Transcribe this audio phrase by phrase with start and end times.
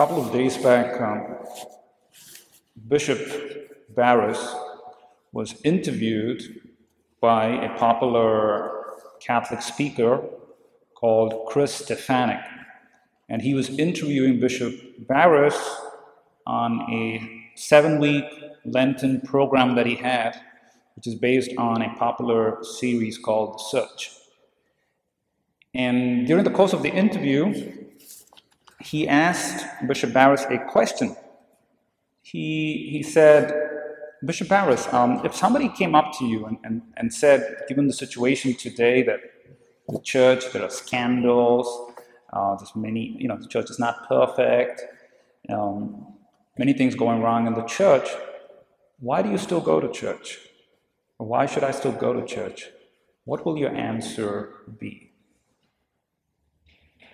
[0.00, 1.36] couple of days back, um,
[2.88, 3.20] Bishop
[3.94, 4.42] Barris
[5.30, 6.40] was interviewed
[7.20, 10.24] by a popular Catholic speaker
[10.94, 12.42] called Chris Stefanick.
[13.28, 14.72] And he was interviewing Bishop
[15.06, 15.60] Barris
[16.46, 18.24] on a seven week
[18.64, 20.34] Lenten program that he had,
[20.96, 24.12] which is based on a popular series called The Search.
[25.74, 27.79] And during the course of the interview,
[28.80, 31.16] he asked Bishop Barris a question.
[32.22, 33.70] He, he said,
[34.24, 37.92] Bishop Barris, um, if somebody came up to you and, and, and said, given the
[37.92, 39.20] situation today that
[39.88, 41.92] the church, there are scandals,
[42.32, 44.82] uh, there's many, you know, the church is not perfect,
[45.48, 46.06] um,
[46.58, 48.08] many things going wrong in the church,
[48.98, 50.38] why do you still go to church?
[51.16, 52.68] Why should I still go to church?
[53.24, 55.09] What will your answer be?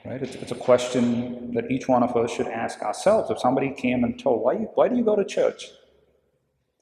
[0.07, 0.23] Right?
[0.23, 3.31] It's, it's a question that each one of us should ask ourselves.
[3.31, 5.67] If somebody came and told, why, you, why do you go to church?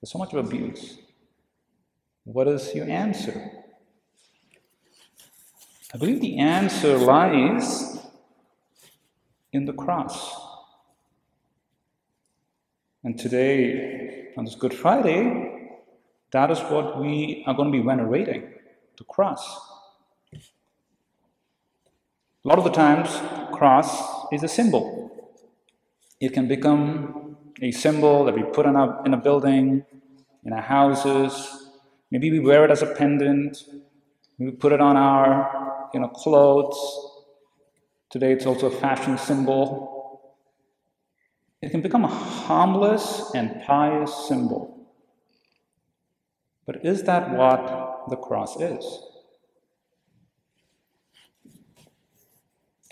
[0.00, 0.98] There's so much of abuse.
[2.24, 3.50] What is your answer?
[5.94, 7.98] I believe the answer lies
[9.52, 10.34] in the cross.
[13.04, 15.78] And today, on this Good Friday,
[16.32, 18.50] that is what we are going to be venerating
[18.98, 19.73] the cross.
[22.44, 23.08] A lot of the times,
[23.52, 25.10] cross is a symbol.
[26.20, 29.82] It can become a symbol that we put in a, in a building,
[30.44, 31.70] in our houses.
[32.10, 33.56] Maybe we wear it as a pendant.
[34.38, 36.76] Maybe We put it on our you know, clothes.
[38.10, 40.20] Today it's also a fashion symbol.
[41.62, 44.86] It can become a harmless and pious symbol.
[46.66, 48.84] But is that what the cross is?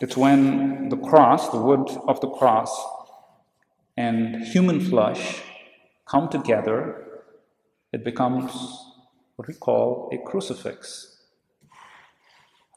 [0.01, 2.73] It's when the cross, the wood of the cross,
[3.97, 5.43] and human flesh
[6.07, 7.07] come together,
[7.93, 8.53] it becomes
[9.37, 11.19] what we call a crucifix.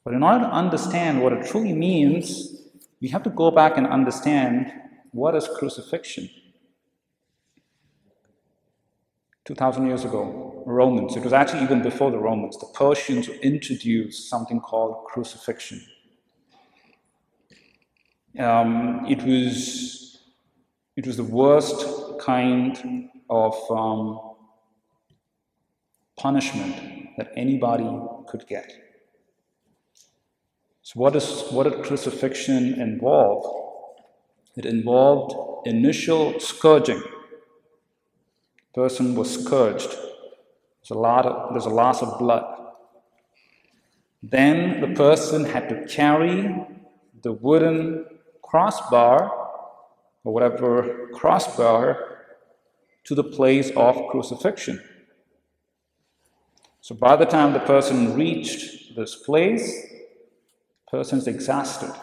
[0.03, 2.61] But in order to understand what it truly means,
[3.01, 4.71] we have to go back and understand
[5.11, 6.29] what is crucifixion.
[9.45, 14.59] 2,000 years ago, Romans, it was actually even before the Romans, the Persians introduced something
[14.59, 15.81] called crucifixion.
[18.39, 20.19] Um, it was
[20.97, 21.85] it was the worst
[22.19, 24.19] kind of um,
[26.17, 27.89] punishment that anybody
[28.27, 28.73] could get.
[30.81, 33.45] So, what is what did crucifixion involve?
[34.57, 37.01] It involved initial scourging.
[38.73, 39.89] The person was scourged.
[39.89, 42.45] There's a lot of there's a loss of blood.
[44.21, 46.53] Then the person had to carry
[47.21, 48.05] the wooden
[48.55, 49.29] crossbar
[50.23, 51.97] or whatever crossbar
[53.03, 54.81] to the place of crucifixion.
[56.79, 59.69] So by the time the person reached this place,
[60.89, 61.93] person's exhausted.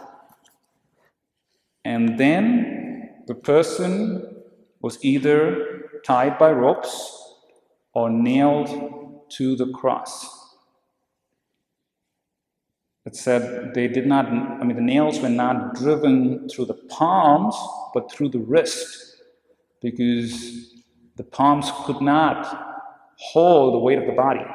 [1.86, 4.42] And then the person
[4.82, 6.92] was either tied by ropes
[7.94, 10.41] or nailed to the cross.
[13.12, 17.54] It said they did not, I mean, the nails were not driven through the palms,
[17.92, 19.20] but through the wrist,
[19.82, 20.72] because
[21.16, 22.86] the palms could not
[23.16, 24.46] hold the weight of the body.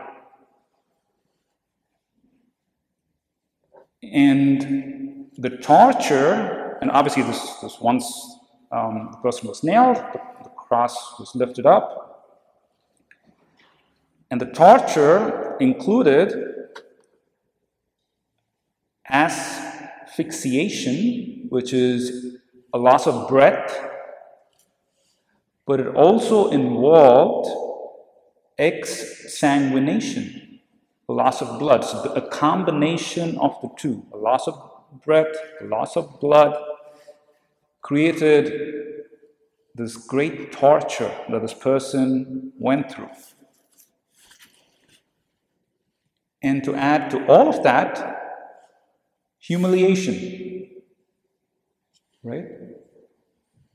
[4.02, 8.12] And the torture, and obviously, this, this once
[8.72, 12.42] um, the person was nailed, the, the cross was lifted up.
[14.32, 16.56] And the torture included
[19.10, 22.38] asphyxiation, which is
[22.74, 23.76] a loss of breath,
[25.66, 27.50] but it also involved
[28.60, 30.60] exsanguination,
[31.10, 31.84] a loss of blood.
[31.84, 34.58] So a combination of the two, a loss of
[35.06, 36.56] breath, a loss of blood,
[37.82, 39.06] created
[39.76, 43.10] this great torture that this person went through.
[46.42, 48.17] And to add to all of that,
[49.48, 50.70] humiliation.
[52.24, 52.48] Right?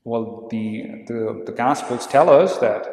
[0.03, 2.85] Well, the, the, the Gospels tell us that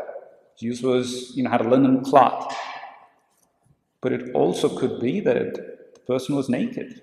[0.58, 2.56] Jesus was, you know, had a linen cloth.
[4.00, 5.54] But it also could be that
[5.94, 7.02] the person was naked.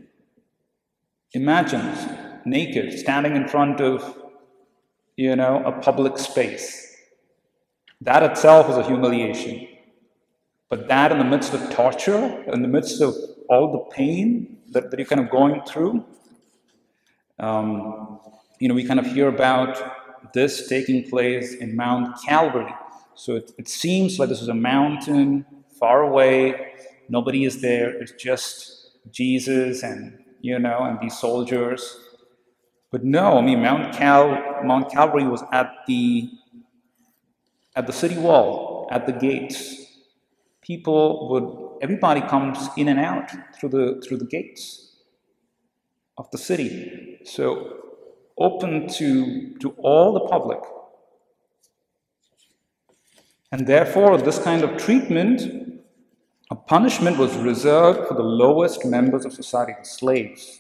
[1.34, 1.96] Imagine
[2.46, 4.18] naked, standing in front of,
[5.16, 6.96] you know, a public space.
[8.02, 9.68] That itself is a humiliation.
[10.70, 13.16] But that in the midst of torture, in the midst of
[13.50, 16.06] all the pain, that, that you're kind of going through.
[17.40, 18.20] Um,
[18.60, 22.74] you know, we kind of hear about this taking place in Mount Calvary.
[23.16, 25.46] So it, it seems like this is a mountain
[25.80, 26.74] far away,
[27.08, 31.98] nobody is there, it's just Jesus and, you know, and these soldiers.
[32.92, 36.30] But no, I mean, Mount, Cal, Mount Calvary was at the,
[37.76, 39.87] at the city wall, at the gates.
[40.68, 44.98] People would, everybody comes in and out through the, through the gates
[46.18, 47.20] of the city.
[47.24, 47.78] So
[48.38, 50.60] open to, to all the public.
[53.50, 55.82] And therefore, this kind of treatment,
[56.52, 60.60] a punishment was reserved for the lowest members of society, the slaves,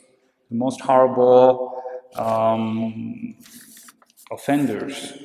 [0.49, 1.83] the most horrible
[2.15, 3.35] um,
[4.31, 5.17] offenders.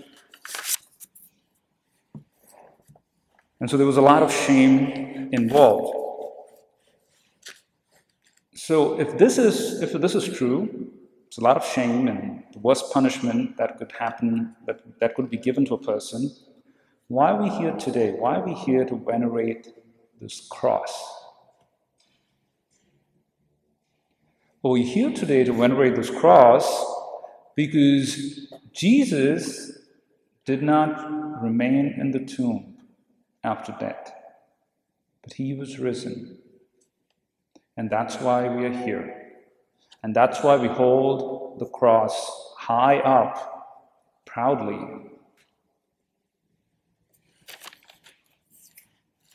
[3.62, 5.97] And so there was a lot of shame involved.
[8.55, 10.91] So if this is if this is true,
[11.29, 15.31] it's a lot of shame and the worst punishment that could happen, that, that could
[15.31, 16.32] be given to a person.
[17.06, 18.11] Why are we here today?
[18.11, 19.69] Why are we here to venerate
[20.20, 20.93] this cross?
[24.61, 26.67] Well, we're here today to venerate this cross
[27.55, 29.70] because Jesus
[30.47, 32.71] did not remain in the tomb
[33.44, 34.12] after death,
[35.22, 36.38] but he was risen.
[37.76, 39.22] And that's why we are here.
[40.02, 42.14] And that's why we hold the cross
[42.58, 44.78] high up, proudly.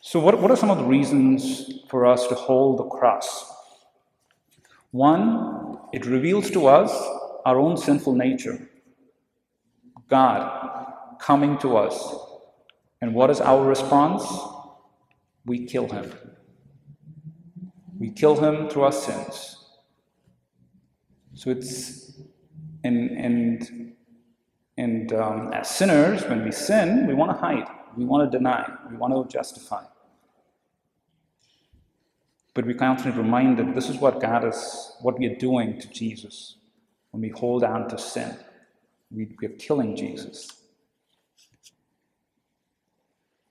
[0.02, 3.54] So, what, what are some of the reasons for us to hold the cross?
[4.92, 6.92] One, it reveals to us
[7.46, 8.70] our own sinful nature.
[10.08, 12.27] God coming to us.
[13.02, 14.24] And what is our response?
[15.46, 16.12] We kill him.
[17.98, 19.58] We kill him through our sins.
[21.34, 22.20] So it's,
[22.84, 23.94] and, and,
[24.78, 28.72] and um, as sinners, when we sin, we want to hide, we want to deny,
[28.90, 29.84] we want to justify.
[32.54, 36.56] But we constantly reminded this is what God is, what we are doing to Jesus
[37.12, 38.36] when we hold on to sin.
[39.12, 40.52] We, we are killing Jesus.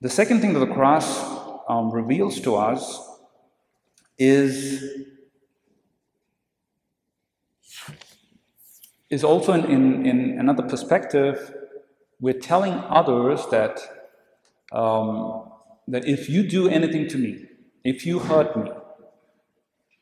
[0.01, 1.23] The second thing that the cross
[1.67, 2.99] um, reveals to us
[4.17, 4.83] is
[9.09, 11.53] is also in, in, in another perspective,
[12.19, 13.79] we're telling others that,
[14.71, 15.49] um,
[15.87, 17.45] that if you do anything to me,
[17.83, 18.69] if you hurt me,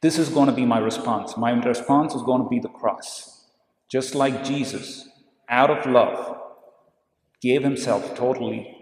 [0.01, 1.37] this is going to be my response.
[1.37, 3.45] My response is going to be the cross.
[3.89, 5.07] Just like Jesus,
[5.49, 6.37] out of love,
[7.41, 8.74] gave himself totally,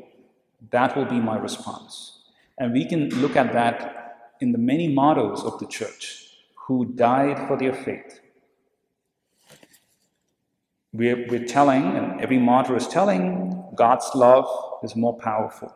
[0.72, 2.24] that will be my response.
[2.58, 6.28] And we can look at that in the many martyrs of the church
[6.68, 8.22] who died for their faith
[10.94, 14.48] we're, we're telling, and every martyr is telling, God's love
[14.84, 15.74] is more powerful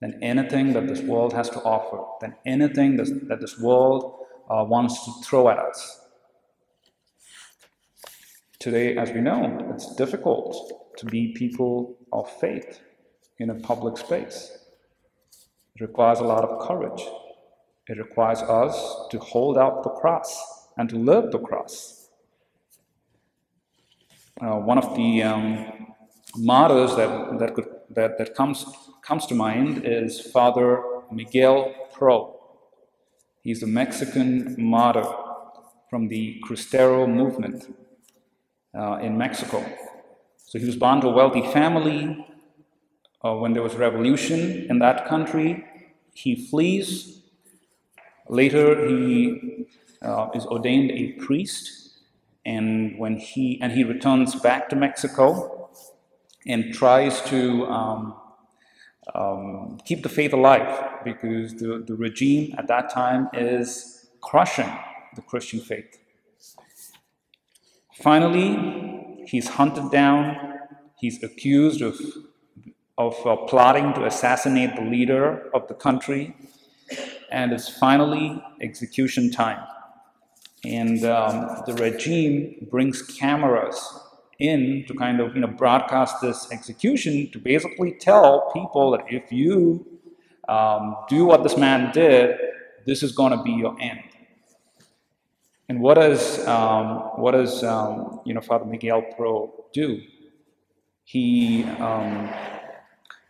[0.00, 5.04] than anything that this world has to offer, than anything that, this world uh, wants
[5.04, 6.00] to throw at us.
[8.58, 12.80] Today, as we know, it's difficult to be people of faith
[13.38, 14.58] in a public space.
[15.74, 17.02] It requires a lot of courage.
[17.88, 22.08] It requires us to hold out the cross and to live the cross.
[24.40, 25.94] Uh, one of the um,
[26.36, 28.66] martyrs that, that, could, that, that comes,
[29.02, 32.38] comes to mind is Father Miguel Pro.
[33.42, 35.04] He's a Mexican martyr
[35.88, 37.74] from the Cristero movement
[38.76, 39.64] uh, in Mexico.
[40.36, 42.26] So he was born to a wealthy family.
[43.24, 45.64] Uh, when there was revolution in that country,
[46.14, 47.22] he flees.
[48.28, 49.66] Later, he
[50.02, 51.86] uh, is ordained a priest
[52.44, 55.68] and when he and he returns back to Mexico
[56.46, 58.14] and tries to um,
[59.14, 64.72] um, keep the faith alive because the, the regime at that time is crushing
[65.16, 65.98] the Christian faith.
[67.94, 70.60] Finally, he's hunted down.
[70.98, 71.98] He's accused of,
[72.98, 76.34] of uh, plotting to assassinate the leader of the country,
[77.30, 79.66] and it's finally execution time.
[80.64, 83.78] And um, the regime brings cameras
[84.38, 89.30] in to kind of you know broadcast this execution to basically tell people that if
[89.32, 89.86] you
[90.48, 92.36] um, do what this man did,
[92.86, 94.00] this is going to be your end.
[95.68, 100.00] And what does um, what does um, you know Father Miguel Pro do?
[101.04, 102.28] He um,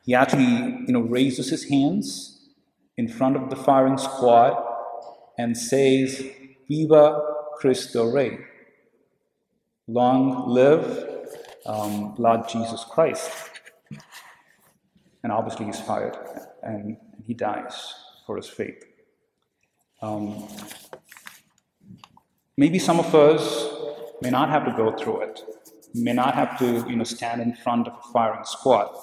[0.07, 2.37] he actually you know raises his hands
[2.97, 4.57] in front of the firing squad
[5.39, 6.25] and says,
[6.69, 7.21] Viva
[7.57, 8.39] Cristo Rey.
[9.87, 11.17] Long live
[11.67, 13.31] um, Lord Jesus Christ.
[15.23, 16.17] And obviously, he's fired
[16.63, 16.97] and
[17.27, 17.95] he dies
[18.27, 18.85] for his faith.
[20.01, 20.49] Um,
[22.57, 23.67] maybe some of us
[24.23, 25.41] may not have to go through it,
[25.95, 28.95] may not have to you know, stand in front of a firing squad.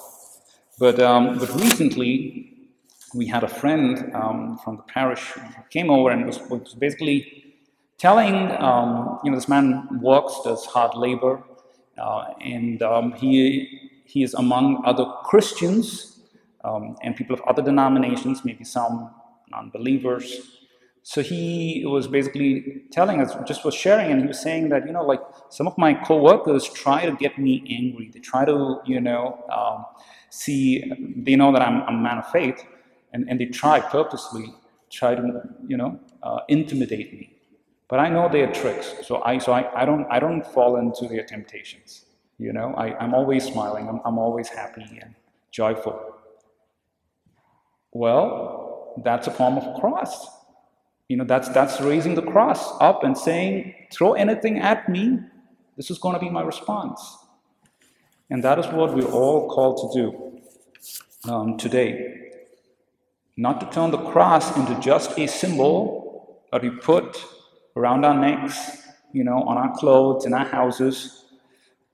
[0.78, 2.50] But, um, but recently,
[3.14, 7.54] we had a friend um, from the parish who came over and was, was basically
[7.98, 11.42] telling, um, you know, this man works, does hard labor,
[11.96, 16.20] uh, and um, he, he is among other Christians
[16.64, 19.10] um, and people of other denominations, maybe some
[19.50, 20.58] non believers.
[21.02, 24.92] So he was basically telling us, just was sharing, and he was saying that, you
[24.92, 28.10] know, like some of my coworkers try to get me angry.
[28.12, 29.84] They try to, you know, um,
[30.34, 30.84] see,
[31.16, 32.64] they know that I'm, a man of faith,
[33.12, 34.54] and, and they try purposely,
[34.90, 37.30] try to, you know, uh, intimidate me.
[37.88, 41.06] But I know their tricks, so I, so I, I, don't, I don't fall into
[41.06, 42.06] their temptations.
[42.38, 45.14] You know, I, I'm always smiling, I'm, I'm always happy and
[45.50, 46.16] joyful.
[47.92, 50.28] Well, that's a form of cross
[51.08, 55.20] you know, that's, that's raising the cross up and saying, throw anything at me,
[55.76, 57.18] this is going to be my response.
[58.30, 62.30] And that is what we're all called to do um, today.
[63.36, 67.24] Not to turn the cross into just a symbol that we put
[67.76, 71.24] around our necks, you know, on our clothes, in our houses,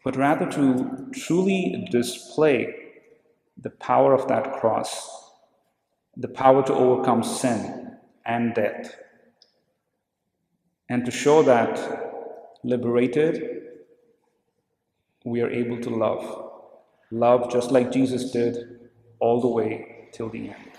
[0.04, 2.74] but rather to truly display
[3.60, 5.30] the power of that cross,
[6.16, 8.94] the power to overcome sin, and death.
[10.88, 13.59] And to show that liberated,
[15.24, 16.52] we are able to love.
[17.10, 18.88] Love just like Jesus did
[19.20, 20.70] all the way till the end.